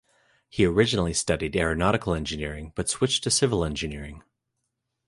He 0.49 0.65
originally 0.65 1.13
studied 1.13 1.55
Aeronautical 1.55 2.15
Engineering 2.15 2.71
but 2.73 2.89
switched 2.89 3.23
to 3.25 3.29
Civil 3.29 3.63
Engineering. 3.63 4.23